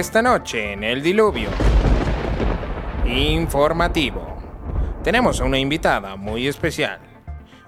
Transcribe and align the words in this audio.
Esta 0.00 0.22
noche 0.22 0.72
en 0.72 0.82
El 0.82 1.02
Diluvio. 1.02 1.50
Informativo. 3.04 4.38
Tenemos 5.04 5.38
a 5.38 5.44
una 5.44 5.58
invitada 5.58 6.16
muy 6.16 6.48
especial. 6.48 7.00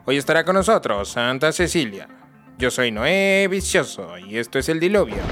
Hoy 0.07 0.17
estará 0.17 0.43
con 0.43 0.55
nosotros 0.55 1.11
Santa 1.11 1.53
Cecilia. 1.53 2.09
Yo 2.57 2.71
soy 2.71 2.91
Noé 2.91 3.49
Vicioso 3.51 4.17
y 4.17 4.39
esto 4.39 4.59
es 4.59 4.71
El 4.71 4.81
Diluvio. 4.81 5.23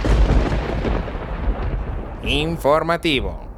Informativo. 2.22 3.48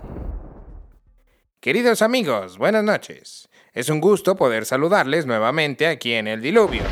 Queridos 1.59 2.01
amigos, 2.01 2.59
buenas 2.59 2.85
noches. 2.85 3.49
Es 3.73 3.89
un 3.89 4.01
gusto 4.01 4.37
poder 4.37 4.67
saludarles 4.67 5.27
nuevamente 5.27 5.89
aquí 5.89 6.13
en 6.13 6.29
El 6.29 6.41
Diluvio. 6.41 6.85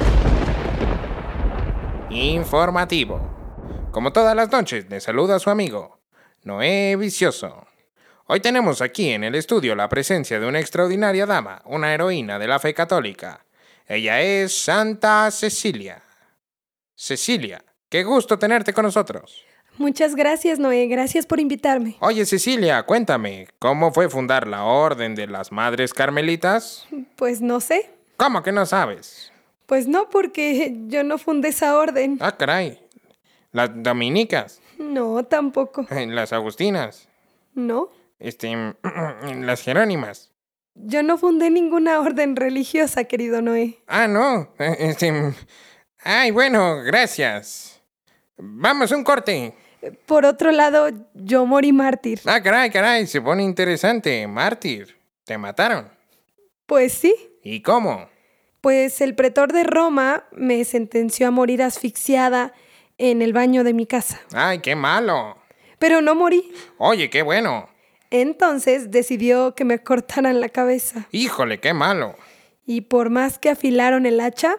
Informativo. 2.11 3.89
Como 3.92 4.12
todas 4.12 4.35
las 4.35 4.51
noches, 4.51 4.91
les 4.91 5.05
saluda 5.05 5.39
su 5.39 5.48
amigo, 5.48 6.00
Noé 6.42 6.96
Vicioso. 6.96 7.66
Hoy 8.27 8.41
tenemos 8.41 8.80
aquí 8.80 9.10
en 9.10 9.24
el 9.24 9.34
estudio 9.34 9.74
la 9.74 9.91
presencia 9.91 10.41
de 10.41 10.46
una 10.46 10.58
extraordinaria 10.58 11.27
dama, 11.27 11.60
una 11.66 11.92
heroína 11.92 12.38
de 12.38 12.48
la 12.48 12.58
fe 12.58 12.72
católica. 12.72 13.44
Ella 13.86 14.22
es 14.22 14.56
Santa 14.56 15.30
Cecilia. 15.33 16.02
Cecilia, 16.94 17.62
qué 17.91 18.05
gusto 18.05 18.38
tenerte 18.38 18.72
con 18.72 18.86
nosotros. 18.86 19.44
Muchas 19.77 20.14
gracias, 20.14 20.58
Noé. 20.58 20.86
Gracias 20.86 21.27
por 21.27 21.41
invitarme. 21.41 21.96
Oye, 22.00 22.24
Cecilia, 22.24 22.84
cuéntame, 22.84 23.48
¿cómo 23.58 23.92
fue 23.92 24.08
fundar 24.08 24.46
la 24.46 24.64
Orden 24.64 25.14
de 25.14 25.27
las 25.27 25.52
Madres 25.52 25.92
Carmelitas? 25.92 26.86
Pues 27.16 27.42
no 27.42 27.61
sé. 27.61 27.91
¿Cómo 28.16 28.42
que 28.42 28.52
no 28.52 28.64
sabes? 28.64 29.30
Pues 29.66 29.86
no, 29.88 30.08
porque 30.08 30.74
yo 30.86 31.05
no 31.05 31.18
fundé 31.18 31.48
esa 31.48 31.77
orden. 31.77 32.16
Ah, 32.20 32.36
caray. 32.36 32.80
Las 33.52 33.70
dominicas, 33.74 34.61
No, 34.81 35.23
tampoco. 35.25 35.86
las 35.91 36.33
agustinas, 36.33 37.09
No. 37.55 37.89
este, 38.19 38.75
las 39.41 39.62
jerónimas. 39.62 40.33
Yo 40.75 41.03
no 41.03 41.19
fundé 41.19 41.50
ninguna 41.50 42.00
orden 42.00 42.36
religiosa, 42.36 43.05
querido 43.05 43.42
Noé. 43.42 43.79
Ah, 43.86 44.08
no, 44.08 44.52
este, 44.58 45.35
ay, 45.98 46.30
bueno, 46.30 46.77
gracias. 46.83 47.83
Vamos, 48.39 48.91
un 48.92 49.05
corte. 49.05 49.55
Por 50.07 50.24
otro 50.24 50.51
lado, 50.52 50.89
yo 51.14 51.45
morí 51.47 51.73
mártir. 51.73 52.20
Ah, 52.27 52.42
caray, 52.42 52.70
caray, 52.70 53.07
se 53.07 53.20
pone 53.20 53.42
interesante. 53.42 54.27
Mártir, 54.27 54.97
¿te 55.24 55.36
mataron? 55.36 55.89
Pues 56.67 56.92
sí. 56.92 57.14
¿Y 57.42 57.62
cómo? 57.62 58.08
Pues 58.61 59.01
el 59.01 59.14
pretor 59.14 59.52
de 59.52 59.64
Roma 59.64 60.24
me 60.33 60.64
sentenció 60.64 61.29
a 61.29 61.30
morir 61.30 61.62
asfixiada 61.62 62.52
en 63.00 63.22
el 63.22 63.33
baño 63.33 63.64
de 63.64 63.72
mi 63.72 63.86
casa. 63.86 64.20
Ay, 64.34 64.58
qué 64.58 64.77
malo. 64.77 65.38
Pero 65.78 66.02
no 66.02 66.14
morí. 66.14 66.52
Oye, 66.77 67.08
qué 67.08 67.22
bueno. 67.22 67.70
Entonces 68.11 68.90
decidió 68.90 69.55
que 69.55 69.64
me 69.64 69.78
cortaran 69.78 70.40
la 70.40 70.50
cabeza. 70.50 71.08
Híjole, 71.11 71.61
qué 71.61 71.72
malo. 71.72 72.14
Y 72.66 72.83
por 72.83 73.08
más 73.08 73.38
que 73.38 73.48
afilaron 73.48 74.05
el 74.05 74.20
hacha, 74.20 74.56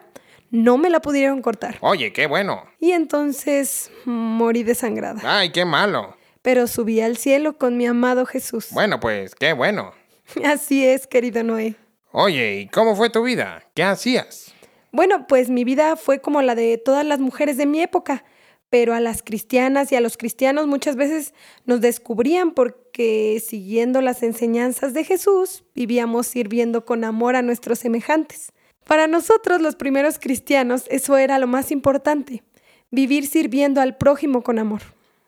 no 0.49 0.79
me 0.79 0.89
la 0.89 1.01
pudieron 1.01 1.43
cortar. 1.43 1.77
Oye, 1.81 2.11
qué 2.13 2.25
bueno. 2.25 2.63
Y 2.79 2.93
entonces 2.93 3.91
morí 4.05 4.63
desangrada. 4.63 5.21
Ay, 5.23 5.51
qué 5.51 5.63
malo. 5.63 6.17
Pero 6.41 6.65
subí 6.65 6.99
al 6.99 7.17
cielo 7.17 7.59
con 7.59 7.77
mi 7.77 7.85
amado 7.85 8.25
Jesús. 8.25 8.69
Bueno, 8.71 8.99
pues, 8.99 9.35
qué 9.35 9.53
bueno. 9.53 9.93
Así 10.43 10.83
es, 10.83 11.05
querido 11.05 11.43
Noé. 11.43 11.75
Oye, 12.11 12.61
¿y 12.61 12.67
cómo 12.67 12.95
fue 12.95 13.11
tu 13.11 13.21
vida? 13.21 13.63
¿Qué 13.75 13.83
hacías? 13.83 14.51
Bueno, 14.91 15.27
pues 15.27 15.49
mi 15.49 15.63
vida 15.63 15.95
fue 15.95 16.19
como 16.19 16.41
la 16.41 16.55
de 16.55 16.77
todas 16.77 17.05
las 17.05 17.19
mujeres 17.19 17.55
de 17.57 17.65
mi 17.65 17.81
época, 17.81 18.25
pero 18.71 18.93
a 18.93 19.01
las 19.01 19.21
cristianas 19.21 19.91
y 19.91 19.97
a 19.97 20.01
los 20.01 20.15
cristianos 20.15 20.65
muchas 20.65 20.95
veces 20.95 21.33
nos 21.65 21.81
descubrían 21.81 22.51
porque 22.51 23.43
siguiendo 23.45 23.99
las 23.99 24.23
enseñanzas 24.23 24.93
de 24.93 25.03
Jesús 25.03 25.65
vivíamos 25.75 26.27
sirviendo 26.27 26.85
con 26.85 27.03
amor 27.03 27.35
a 27.35 27.41
nuestros 27.41 27.79
semejantes. 27.79 28.53
Para 28.85 29.07
nosotros 29.07 29.59
los 29.61 29.75
primeros 29.75 30.19
cristianos 30.19 30.85
eso 30.87 31.17
era 31.17 31.37
lo 31.37 31.47
más 31.47 31.69
importante, 31.69 32.43
vivir 32.91 33.27
sirviendo 33.27 33.81
al 33.81 33.97
prójimo 33.97 34.41
con 34.41 34.57
amor. 34.57 34.81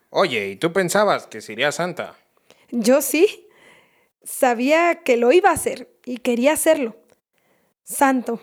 Oye, 0.10 0.48
¿y 0.48 0.56
tú 0.56 0.72
pensabas 0.72 1.28
que 1.28 1.42
serías 1.42 1.75
santa? 1.75 2.16
Yo 2.72 3.02
sí, 3.02 3.50
sabía 4.24 5.02
que 5.04 5.18
lo 5.18 5.34
iba 5.34 5.50
a 5.50 5.54
hacer 5.54 5.90
y 6.06 6.20
quería 6.20 6.54
hacerlo. 6.54 6.96
Santo, 7.84 8.40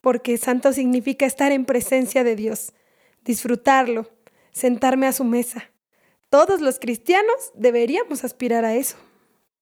porque 0.00 0.38
santo 0.38 0.72
significa 0.72 1.26
estar 1.26 1.50
en 1.50 1.64
presencia 1.64 2.22
de 2.22 2.36
Dios, 2.36 2.72
disfrutarlo, 3.24 4.08
sentarme 4.52 5.06
a 5.06 5.12
su 5.12 5.24
mesa. 5.24 5.70
Todos 6.30 6.60
los 6.60 6.78
cristianos 6.78 7.52
deberíamos 7.54 8.24
aspirar 8.24 8.64
a 8.64 8.74
eso. 8.74 8.96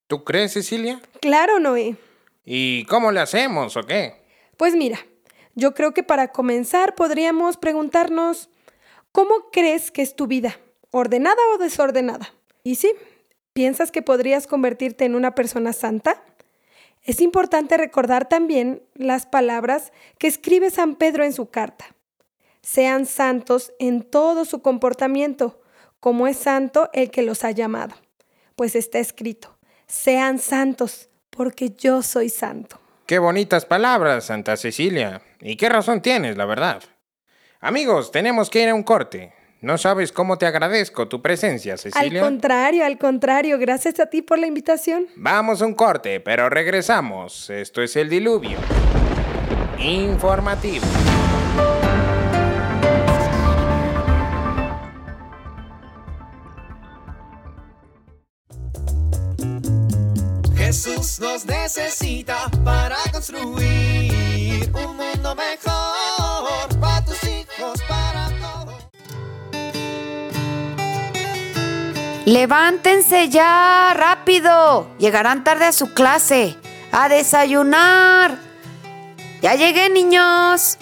¿Tú 0.06 0.24
crees, 0.24 0.52
Cecilia? 0.52 1.00
Claro, 1.20 1.58
Noé. 1.58 1.97
¿Y 2.44 2.84
cómo 2.84 3.10
le 3.10 3.20
hacemos 3.20 3.76
o 3.76 3.82
qué? 3.82 4.14
Pues 4.56 4.75
mira, 4.75 4.98
yo 5.54 5.75
creo 5.75 5.92
que 5.92 6.02
para 6.02 6.28
comenzar 6.28 6.94
podríamos 6.94 7.56
preguntarnos, 7.56 8.48
¿cómo 9.10 9.50
crees 9.50 9.91
que 9.91 10.02
es 10.02 10.14
tu 10.14 10.26
vida? 10.26 10.58
¿Ordenada 10.92 11.41
o 11.54 11.58
desordenada? 11.58 12.32
Y 12.62 12.76
sí, 12.76 12.92
¿piensas 13.52 13.91
que 13.91 14.02
podrías 14.02 14.46
convertirte 14.46 15.04
en 15.04 15.14
una 15.14 15.34
persona 15.34 15.72
santa? 15.72 16.22
Es 17.02 17.20
importante 17.20 17.76
recordar 17.76 18.28
también 18.28 18.82
las 18.94 19.26
palabras 19.26 19.92
que 20.19 20.26
escribe 20.26 20.70
San 20.70 20.94
Pedro 20.94 21.25
en 21.25 21.32
su 21.32 21.50
carta. 21.50 21.95
Sean 22.66 23.06
santos 23.06 23.72
en 23.78 24.03
todo 24.03 24.44
su 24.44 24.60
comportamiento, 24.60 25.60
como 26.00 26.27
es 26.27 26.37
santo 26.37 26.91
el 26.93 27.12
que 27.12 27.22
los 27.22 27.44
ha 27.44 27.53
llamado. 27.53 27.94
Pues 28.56 28.75
está 28.75 28.99
escrito, 28.99 29.56
sean 29.87 30.41
santos, 30.41 31.09
porque 31.31 31.71
yo 31.71 32.03
soy 32.03 32.28
santo. 32.28 32.81
Qué 33.06 33.21
bonitas 33.21 33.65
palabras, 33.66 34.25
Santa 34.25 34.56
Cecilia. 34.56 35.22
¿Y 35.41 35.55
qué 35.56 35.69
razón 35.69 36.03
tienes, 36.03 36.37
la 36.37 36.44
verdad? 36.44 36.82
Amigos, 37.60 38.10
tenemos 38.10 38.50
que 38.50 38.65
ir 38.65 38.71
a 38.71 38.75
un 38.75 38.82
corte. 38.82 39.32
No 39.60 39.78
sabes 39.78 40.10
cómo 40.10 40.37
te 40.37 40.47
agradezco 40.47 41.06
tu 41.06 41.22
presencia, 41.22 41.75
Al 41.75 41.78
Cecilia. 41.78 42.21
contrario, 42.21 42.85
al 42.85 42.99
contrario, 42.99 43.61
gracias 43.61 44.00
a 44.00 44.06
ti 44.06 44.23
por 44.23 44.40
la 44.40 44.49
invitación. 44.49 45.06
Vamos 45.14 45.62
a 45.62 45.67
un 45.67 45.75
corte, 45.75 46.19
pero 46.19 46.50
regresamos. 46.50 47.49
Esto 47.49 47.81
es 47.81 47.94
el 47.94 48.08
diluvio. 48.11 48.58
Informativo. 49.79 50.85
Jesús 60.76 61.20
nos 61.20 61.46
necesita 61.46 62.50
para 62.62 62.99
construir 63.11 64.70
un 64.75 64.94
mundo 64.94 65.34
mejor 65.34 66.78
para 66.78 67.02
tus 67.02 67.25
hijos, 67.25 67.81
para 67.88 68.28
todos. 68.43 68.75
Levántense 72.26 73.31
ya, 73.31 73.94
rápido. 73.96 74.87
Llegarán 74.99 75.44
tarde 75.44 75.64
a 75.64 75.73
su 75.73 75.94
clase. 75.94 76.58
A 76.93 77.08
desayunar. 77.08 78.37
Ya 79.40 79.55
llegué, 79.55 79.88
niños. 79.88 80.76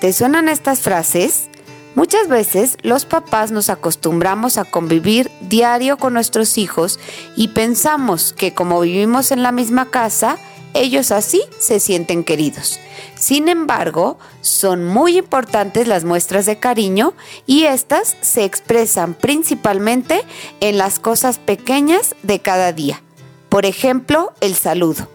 ¿Te 0.00 0.12
suenan 0.12 0.48
estas 0.48 0.80
frases? 0.80 1.48
Muchas 1.96 2.28
veces 2.28 2.76
los 2.82 3.06
papás 3.06 3.52
nos 3.52 3.70
acostumbramos 3.70 4.58
a 4.58 4.66
convivir 4.66 5.30
diario 5.40 5.96
con 5.96 6.12
nuestros 6.12 6.58
hijos 6.58 7.00
y 7.36 7.48
pensamos 7.48 8.34
que 8.34 8.52
como 8.52 8.82
vivimos 8.82 9.32
en 9.32 9.42
la 9.42 9.50
misma 9.50 9.90
casa, 9.90 10.36
ellos 10.74 11.10
así 11.10 11.40
se 11.58 11.80
sienten 11.80 12.22
queridos. 12.22 12.78
Sin 13.14 13.48
embargo, 13.48 14.18
son 14.42 14.84
muy 14.84 15.16
importantes 15.16 15.88
las 15.88 16.04
muestras 16.04 16.44
de 16.44 16.58
cariño 16.58 17.14
y 17.46 17.64
estas 17.64 18.14
se 18.20 18.44
expresan 18.44 19.14
principalmente 19.14 20.22
en 20.60 20.76
las 20.76 20.98
cosas 20.98 21.38
pequeñas 21.38 22.14
de 22.22 22.40
cada 22.40 22.74
día. 22.74 23.02
Por 23.48 23.64
ejemplo, 23.64 24.34
el 24.42 24.54
saludo. 24.54 25.08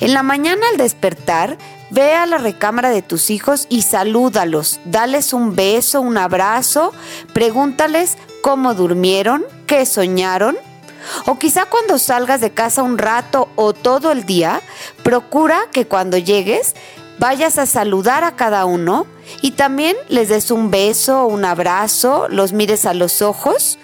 En 0.00 0.12
la 0.12 0.22
mañana 0.22 0.66
al 0.70 0.76
despertar, 0.76 1.56
ve 1.90 2.14
a 2.14 2.26
la 2.26 2.38
recámara 2.38 2.90
de 2.90 3.02
tus 3.02 3.30
hijos 3.30 3.66
y 3.68 3.82
salúdalos, 3.82 4.80
dales 4.84 5.32
un 5.32 5.56
beso, 5.56 6.00
un 6.00 6.16
abrazo, 6.16 6.92
pregúntales 7.32 8.16
cómo 8.42 8.74
durmieron, 8.74 9.44
qué 9.66 9.86
soñaron 9.86 10.56
o 11.26 11.38
quizá 11.38 11.66
cuando 11.66 11.98
salgas 11.98 12.40
de 12.40 12.50
casa 12.50 12.82
un 12.82 12.98
rato 12.98 13.48
o 13.56 13.72
todo 13.72 14.12
el 14.12 14.24
día, 14.24 14.60
procura 15.02 15.62
que 15.72 15.86
cuando 15.86 16.18
llegues 16.18 16.74
vayas 17.18 17.58
a 17.58 17.66
saludar 17.66 18.24
a 18.24 18.36
cada 18.36 18.64
uno 18.64 19.06
y 19.42 19.52
también 19.52 19.96
les 20.08 20.28
des 20.28 20.50
un 20.50 20.70
beso, 20.70 21.26
un 21.26 21.44
abrazo, 21.44 22.28
los 22.28 22.52
mires 22.52 22.86
a 22.86 22.94
los 22.94 23.22
ojos. 23.22 23.78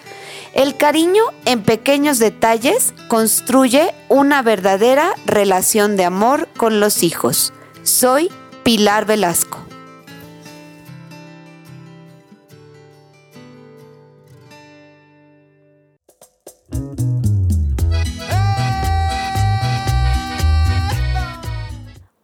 El 0.54 0.76
cariño 0.76 1.22
en 1.44 1.62
pequeños 1.62 2.18
detalles 2.18 2.94
construye 3.08 3.94
una 4.08 4.40
verdadera 4.40 5.12
relación 5.26 5.96
de 5.96 6.06
amor 6.06 6.48
con 6.56 6.80
los 6.80 7.02
hijos. 7.02 7.52
Soy 7.86 8.32
Pilar 8.64 9.06
Velasco. 9.06 9.64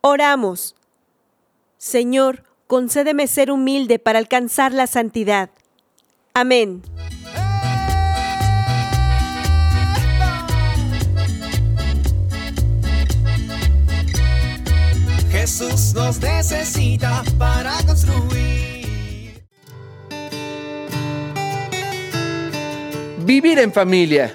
Oramos. 0.01 0.75
Señor, 1.79 2.43
concédeme 2.67 3.29
ser 3.29 3.53
humilde 3.53 4.01
para 4.01 4.19
alcanzar 4.19 4.73
la 4.73 4.89
santidad. 4.89 5.51
Amén. 6.35 6.83
Jesús 15.43 15.93
nos 15.95 16.21
necesita 16.21 17.25
para 17.37 17.73
construir. 17.85 19.43
Vivir 23.25 23.59
en 23.59 23.73
familia. 23.73 24.33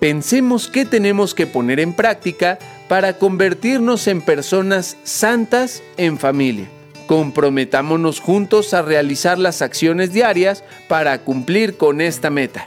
Pensemos 0.00 0.66
qué 0.66 0.84
tenemos 0.84 1.32
que 1.32 1.46
poner 1.46 1.78
en 1.78 1.92
práctica 1.92 2.58
para 2.88 3.18
convertirnos 3.18 4.08
en 4.08 4.20
personas 4.20 4.96
santas 5.04 5.80
en 5.96 6.18
familia. 6.18 6.66
Comprometámonos 7.06 8.18
juntos 8.18 8.74
a 8.74 8.82
realizar 8.82 9.38
las 9.38 9.62
acciones 9.62 10.12
diarias 10.12 10.64
para 10.88 11.18
cumplir 11.18 11.76
con 11.76 12.00
esta 12.00 12.30
meta. 12.30 12.66